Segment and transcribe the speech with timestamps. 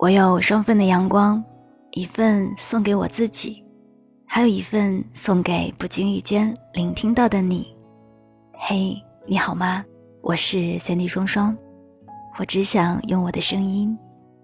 [0.00, 1.44] 我有双份的阳光，
[1.90, 3.62] 一份送给我自己，
[4.24, 7.76] 还有一份送给不经意间聆听到的你。
[8.54, 9.84] 嘿，你好吗？
[10.22, 11.54] 我是三 D 双双，
[12.38, 13.94] 我只想用我的声音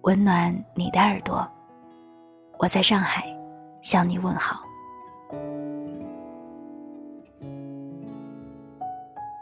[0.02, 1.48] 温暖你的耳朵。
[2.58, 3.24] 我在上海
[3.80, 4.60] 向你问好。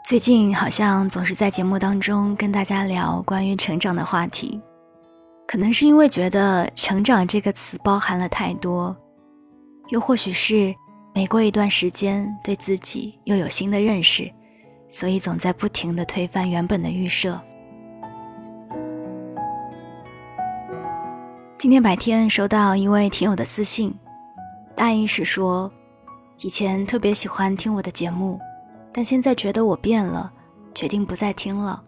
[0.05, 4.61] 最近好像总是在节目当中跟大家聊关于成长的话题。
[5.55, 8.93] 可能是因为觉得“成长”这个词包含了太多，
[9.87, 10.75] 又或许是
[11.13, 14.29] 每过一段时间对自己又有新的认识，
[14.89, 17.39] 所以总在不停的推翻原本的预设。
[21.57, 23.95] 今天白天收到一位听友的私信，
[24.75, 25.71] 大意是说，
[26.41, 28.37] 以前特别喜欢听我的节目，
[28.91, 30.29] 但现在觉得我变了，
[30.73, 31.81] 决定不再听了。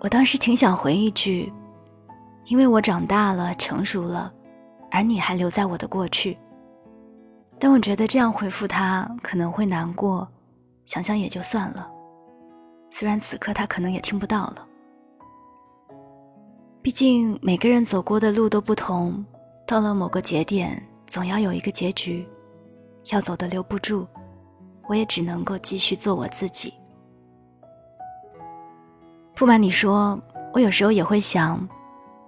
[0.00, 1.50] 我当时挺想回一句。
[2.46, 4.32] 因为我长大了，成熟了，
[4.90, 6.36] 而你还留在我的过去。
[7.58, 10.26] 但我觉得这样回复他可能会难过，
[10.84, 11.88] 想想也就算了。
[12.90, 14.66] 虽然此刻他可能也听不到了。
[16.82, 19.24] 毕竟每个人走过的路都不同，
[19.66, 22.26] 到了某个节点，总要有一个结局。
[23.12, 24.06] 要走的留不住，
[24.88, 26.72] 我也只能够继续做我自己。
[29.34, 30.20] 不瞒你说，
[30.52, 31.68] 我有时候也会想。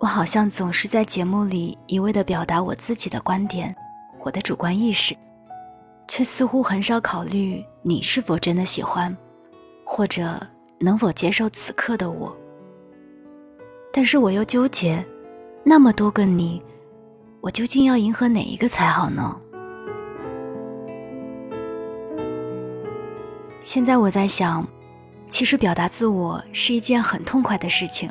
[0.02, 3.72] 我好像总是在节目里一味地表达我自己的观点，
[4.18, 5.16] 我的主观意识，
[6.08, 9.16] 却似乎很少考虑你是否真的喜欢，
[9.84, 10.44] 或者
[10.80, 12.36] 能否接受此刻的我。
[13.92, 15.06] 但是我又纠结，
[15.62, 16.60] 那么多个你，
[17.40, 19.40] 我究竟要迎合哪一个才好呢？
[23.62, 24.66] 现在我在想，
[25.28, 28.10] 其实表达自我是一件很痛快的事情。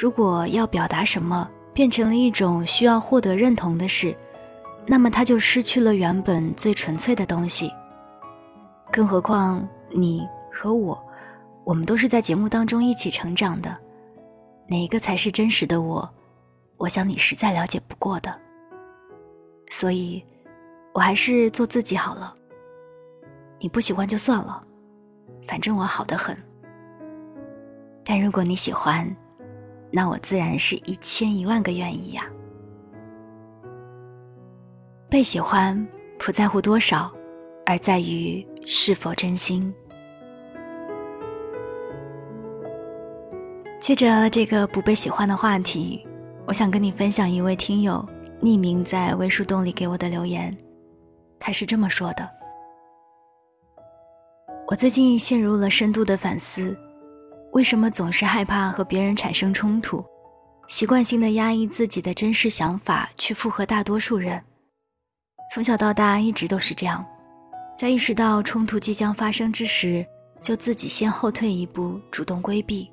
[0.00, 4.16] 如果要表达什么变成了一种需要获得认同的事，
[4.86, 7.68] 那么它就失去了原本最纯粹的东西。
[8.92, 11.04] 更何况你和我，
[11.64, 13.76] 我们都是在节目当中一起成长的，
[14.68, 16.08] 哪一个才是真实的我？
[16.76, 18.32] 我想你实在了解不过的。
[19.68, 20.24] 所以，
[20.94, 22.32] 我还是做自己好了。
[23.58, 24.62] 你不喜欢就算了，
[25.48, 26.36] 反正我好的很。
[28.04, 29.04] 但如果你喜欢，
[29.90, 32.22] 那我自然是一千一万个愿意呀。
[35.08, 35.86] 被喜欢
[36.18, 37.10] 不在乎多少，
[37.64, 39.74] 而在于是否真心。
[43.80, 46.06] 接着这个不被喜欢的话题，
[46.46, 48.06] 我想跟你分享一位听友
[48.42, 50.54] 匿名在微树洞里给我的留言，
[51.38, 52.28] 他是这么说的：
[54.66, 56.76] 我最近陷入了深度的反思。
[57.58, 60.04] 为什么总是害怕和别人产生冲突，
[60.68, 64.40] 习惯性的压抑自己的真实想法，去附和大多数人？
[65.52, 67.04] 从小到大一直都是这样，
[67.76, 70.06] 在意识到冲突即将发生之时，
[70.40, 72.88] 就自己先后退一步，主动规避；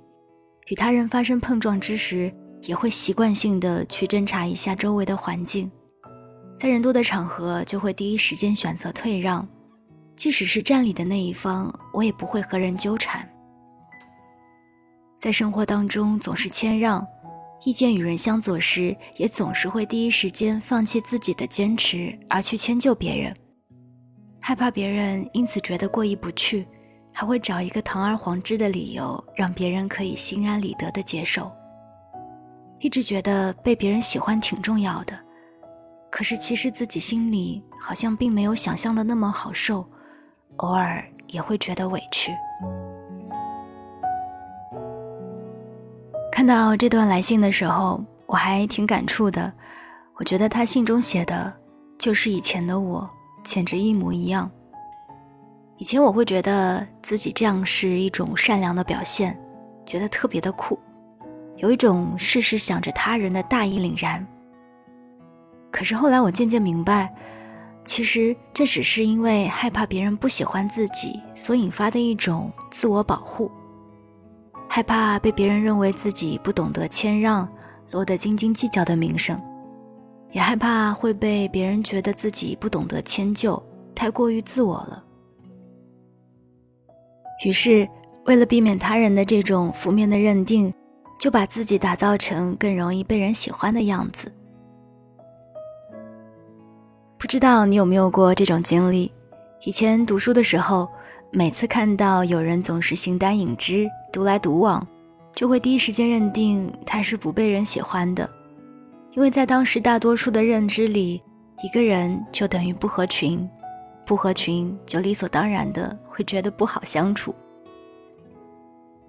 [0.66, 2.34] 与他人发生碰撞之时，
[2.64, 5.72] 也会习惯性的去侦查一下周围的环境，
[6.58, 9.48] 在人多的场合就会第一时间选择退让，
[10.16, 13.30] 即使是占理的那一方，我也不会和人纠缠。
[15.20, 17.06] 在生活当中总是谦让，
[17.64, 23.36] 意见与人相左时，也总是会第一时间放弃自己的坚持而去迁就别人，
[24.40, 26.68] 害怕别人因此觉得过意不去，
[27.12, 31.52] 还会找一个堂而皇之的理由让别人可以心安理得的接受。
[32.82, 35.18] 一直觉得被别人喜欢挺重要的，
[36.12, 39.90] 可是其实自己心里好像并没有想象的那么好受，
[40.58, 42.32] 偶尔也会觉得委屈。
[46.36, 49.50] 看到这段来信的时候，我还挺感触的。
[50.16, 51.52] 我觉得他信中写的，
[51.98, 53.10] 就是以前的我，
[53.42, 54.52] 简直一模一样。
[55.78, 59.40] 以前我会觉得自己这样是一种善良的表现，
[59.86, 60.78] 觉得特别的酷，
[61.56, 64.28] 有一种事事想着他人的大义凛然。
[65.72, 67.16] 可是后来我渐渐明白，
[67.86, 73.50] 其实这只是因为害怕别人不喜欢自己所引发的一种自我保护。
[74.76, 77.48] 害怕被别人认为自己不懂得谦让，
[77.92, 79.42] 落得斤斤计较的名声，
[80.34, 83.64] 也害怕会被别人觉得自己不懂得迁就，
[83.96, 85.02] 太过于自我了。
[87.46, 87.88] 于是，
[88.26, 90.74] 为了避免他人的这种负面的认定，
[91.18, 94.30] 就把自己打造成更容易被人喜欢的样子。
[97.18, 99.10] 不知道你有没有过这种经历？
[99.62, 100.86] 以前读书的时候。
[101.38, 104.88] 每次看到有人总是形单影只、独来独往，
[105.36, 108.30] 就会第一时间认定他是不被人喜欢的，
[109.12, 111.22] 因为在当时大多数的认知里，
[111.62, 113.46] 一个人就等于不合群，
[114.06, 117.36] 不合群就理所当然的会觉得不好相处。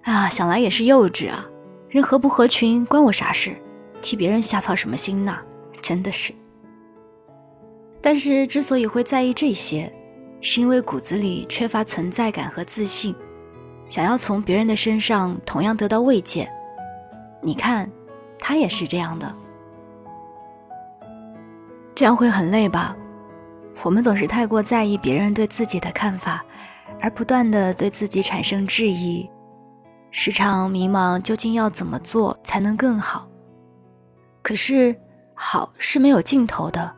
[0.01, 1.45] 啊，想来也是幼稚啊！
[1.87, 3.55] 人合不合群关我啥事？
[4.01, 5.39] 替别人瞎操什么心呢？
[5.81, 6.33] 真的是。
[8.01, 9.89] 但是之所以会在意这些，
[10.49, 13.13] 是因为骨子里缺乏存在感和自信，
[13.85, 16.49] 想要从别人的身上同样得到慰藉。
[17.41, 17.91] 你看，
[18.39, 19.35] 他也是这样的。
[21.93, 22.95] 这样会很累吧？
[23.83, 26.45] 我们总是太过在意别人对自己的看法，
[27.01, 29.29] 而不断的对自己产生质疑，
[30.11, 33.27] 时常迷茫究竟要怎么做才能更好。
[34.41, 34.95] 可是，
[35.33, 36.95] 好是没有尽头的，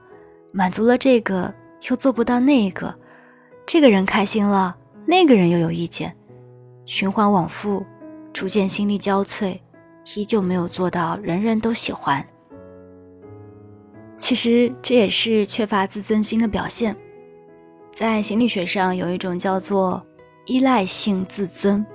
[0.51, 1.51] 满足了这个
[1.89, 2.95] 又做不到那个，
[3.71, 4.75] 这个人开心了，
[5.05, 6.17] 那个人又有意见，
[6.87, 7.85] 循环往复，
[8.33, 9.59] 逐渐心力交瘁，
[10.15, 12.25] 依旧没有做到人人都喜欢。
[14.15, 16.95] 其实这也是缺乏自尊心的表现，
[17.91, 20.03] 在心理学上有一种叫做
[20.47, 21.85] 依赖性自尊，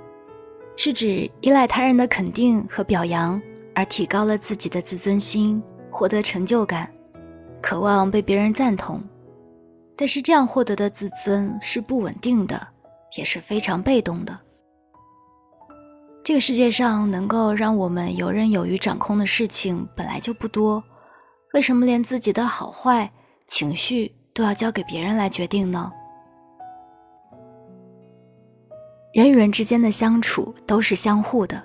[0.77, 3.41] 是指依赖他人的肯定和表扬，
[3.73, 5.61] 而提高了自己的自尊心，
[5.91, 6.89] 获得成就感，
[7.61, 9.03] 渴望被别人赞同。
[9.97, 12.67] 但是这样获得的自尊是不稳定的，
[13.17, 14.37] 也是非常被动的。
[16.23, 20.83] 这个世界上能够让我们游刃有余掌控的事情本来就不多。
[21.53, 23.09] 为什么连自己的好坏、
[23.47, 25.91] 情绪都要交给别人来决定呢？
[29.13, 31.63] 人与人之间的相处都是相互的，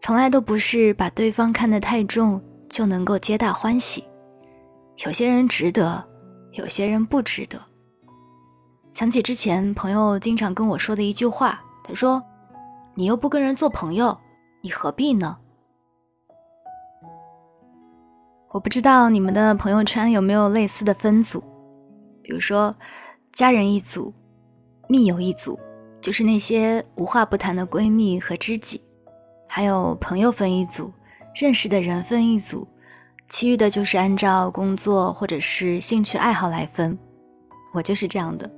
[0.00, 4.04] 从来都不是把对方看得太重就能够皆大欢喜。
[5.04, 6.06] 有些人值得，
[6.54, 7.60] 有些人不值得。
[8.90, 12.22] 想起之前朋友经常跟我说的一句话，他说
[12.94, 14.16] ：“你又不跟人做朋友，
[14.62, 15.36] 你何必呢？”
[18.50, 21.42] 我不知道你们的朋友圈有没有类似的分组，
[22.22, 22.72] 比如说
[23.32, 24.14] 家人一组，
[24.88, 25.58] 密友一组，
[26.00, 28.78] 就是那些无话不谈的闺蜜和知己；
[29.48, 30.92] 还有朋友分一组，
[31.34, 32.68] 认识的人分一组，
[33.28, 36.96] 其余的就是按照工作或者是兴趣爱好来分。
[37.72, 38.50] 我就是这样的。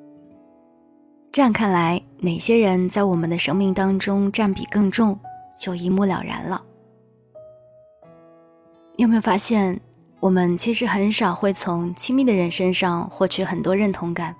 [1.32, 5.18] 这样看来，哪些人在我们的生命当中占比更重，
[5.60, 6.62] 就一目了然了。
[8.96, 9.78] 你有没有发现？
[10.18, 14.34] 我们其实很少会从亲密的人身上获取很多认同感，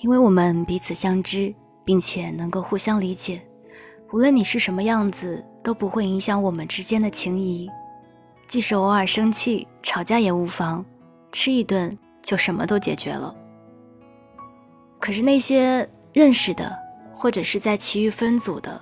[0.00, 1.52] 因为我们彼此相知，
[1.82, 3.40] 并且能够互相理解。
[4.12, 7.68] 无论你是什么样子，都不会影响我们之间的情谊。
[8.56, 10.82] 即使偶尔生气、吵架也无妨，
[11.30, 13.36] 吃一顿就什么都解决了。
[14.98, 16.74] 可是那些认识的，
[17.14, 18.80] 或者是在其余分组的，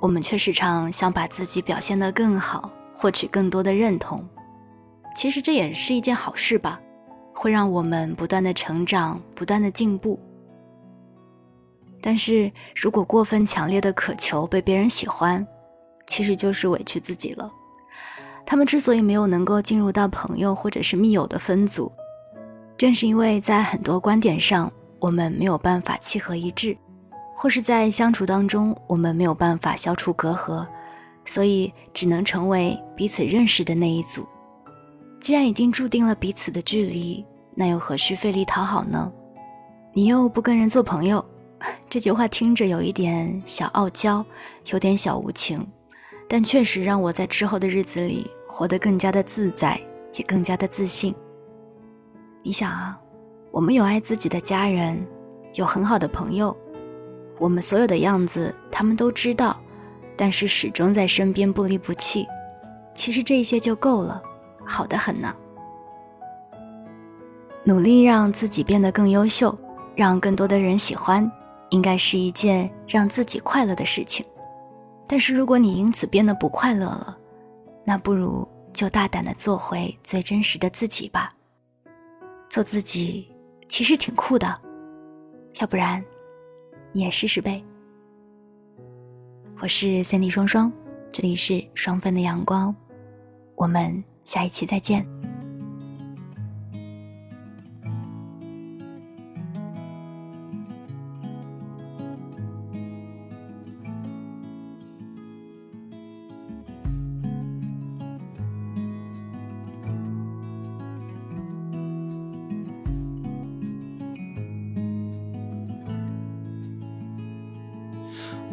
[0.00, 4.24] 我们却时常想把自己表现得更好，获取更多的认同。
[5.16, 6.80] 其实这也是一件好事吧，
[7.34, 10.16] 会让我们不断的成长，不断的进步。
[12.00, 15.44] 但是如果过分强烈的渴求被别人喜欢，
[16.06, 17.50] 其实就是委屈自己了。
[18.50, 21.92] 他们之所以没有能够进入到朋友或者是密友的分组，
[22.78, 26.74] 正是因为在很多观点上我们没有办法契合一致，
[27.36, 30.66] 或是在相处当中我们没有办法消除隔阂，
[31.26, 34.26] 所以只能成为彼此认识的那一组。
[35.20, 37.22] 既然已经注定了彼此的距离，
[37.54, 39.12] 那又何须费力讨好呢？
[39.92, 41.22] 你又不跟人做朋友，
[41.90, 44.24] 这句话听着有一点小傲娇，
[44.72, 45.60] 有点小无情，
[46.26, 49.80] 但确实让我在之后的日子里活得更加的自在，
[50.14, 51.14] 也更加的自信。
[52.42, 52.98] 你想啊，
[53.52, 55.06] 我们有爱自己的家人，
[55.54, 56.56] 有很好的朋友，
[57.38, 59.60] 我们所有的样子他们都知道，
[60.16, 62.26] 但是始终在身边不离不弃。
[62.94, 64.22] 其实这些就够了。
[64.64, 65.34] 好的很呢。
[67.64, 69.56] 努力让自己变得更优秀，
[69.94, 71.30] 让更多的人喜欢，
[71.68, 74.24] 应该是一件让自己快乐的事情。
[75.06, 77.17] 但是如果你因此变得不快乐了，
[77.88, 81.34] 那不如就大胆的做回最真实的自己吧。
[82.50, 83.34] 做自己
[83.66, 84.60] 其实挺酷的，
[85.54, 86.04] 要不然
[86.92, 87.64] 你也试试呗。
[89.62, 90.70] 我是三弟双双，
[91.10, 92.76] 这里是双份的阳光，
[93.54, 94.04] 我们。
[94.22, 95.17] 下一期再见。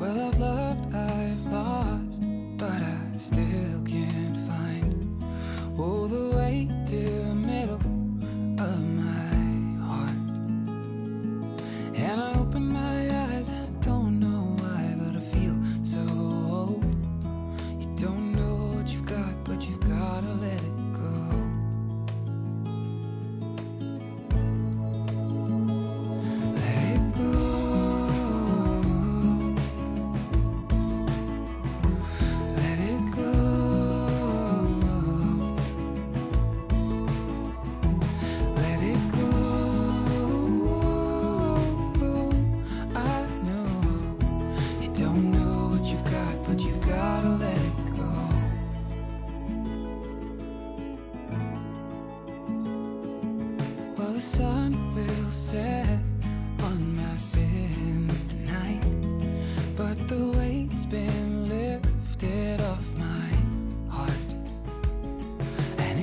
[0.06, 0.64] Well, I've loved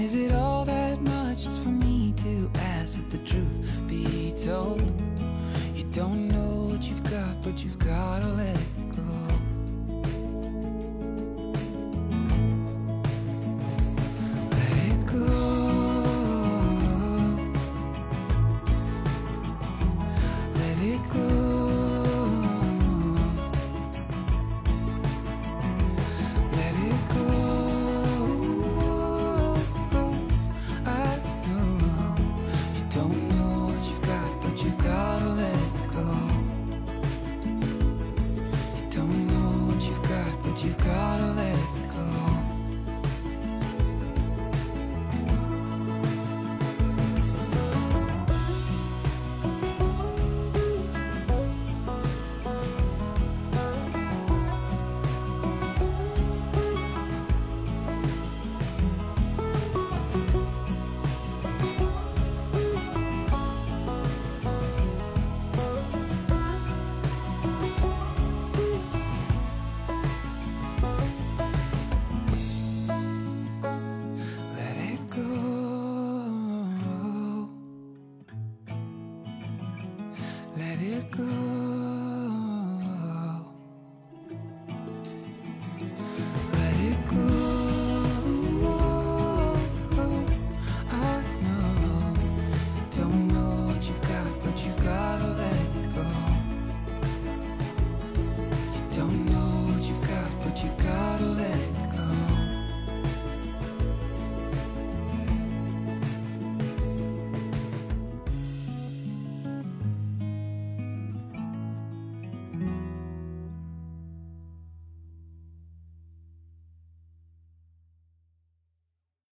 [0.02, 3.56] Is it all that much just for me to ask that the truth
[3.86, 4.82] be told?
[5.76, 8.41] You don't know what you've got, but you've got a lot.